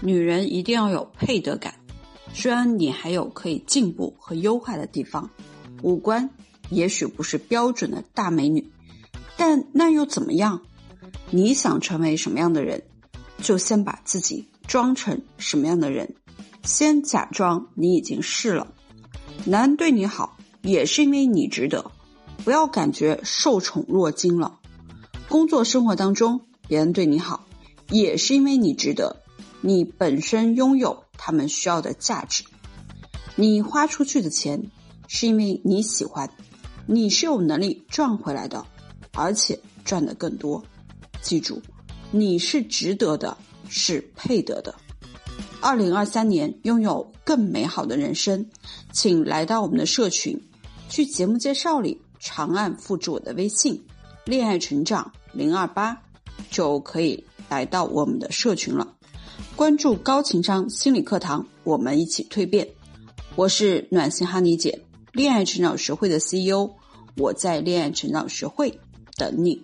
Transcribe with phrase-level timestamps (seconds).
[0.00, 1.74] 女人一定要有配得感。
[2.32, 5.30] 虽然你还有可以进步和优化的地方，
[5.82, 6.30] 五官
[6.70, 8.70] 也许不是标准的大美女，
[9.36, 10.62] 但那又怎么样？
[11.30, 12.82] 你想成为什么样的人，
[13.42, 16.14] 就先把自己装成什么样的人，
[16.62, 18.72] 先假装你已经是了。
[19.44, 21.90] 男人对你好，也是因为你值得，
[22.44, 24.58] 不要感觉受宠若惊了。
[25.28, 27.46] 工作生活当中，别人对你好，
[27.90, 29.22] 也是因为你值得，
[29.60, 32.44] 你本身拥有他们需要的价值。
[33.36, 34.70] 你花出去的钱，
[35.08, 36.30] 是因为你喜欢，
[36.86, 38.64] 你是有能力赚回来的，
[39.14, 40.62] 而且赚得更多。
[41.22, 41.60] 记住，
[42.10, 43.36] 你是值得的，
[43.68, 44.74] 是配得的。
[45.60, 48.48] 二零二三年拥有更美好的人生，
[48.92, 50.40] 请来到我们的社群，
[50.88, 53.82] 去节目介绍里长按复制我的微信
[54.24, 56.00] “恋爱成长零二八”，
[56.50, 58.96] 就可以来到我们的社群了。
[59.60, 62.66] 关注高情商心理课堂，我们一起蜕变。
[63.36, 66.70] 我是暖心哈尼姐，恋爱成长学会的 CEO，
[67.18, 68.80] 我在恋爱成长学会
[69.18, 69.62] 等你。